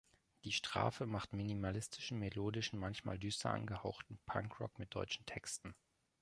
[0.45, 5.75] Die Strafe macht minimalistischen, melodischen, manchmal düster angehauchten Punkrock mit deutschen Texten.